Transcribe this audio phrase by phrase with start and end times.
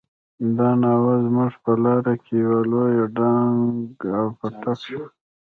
[0.57, 5.01] دا ناوه زموږ په لاره کې يوه لويه ډانګه او پټک شو.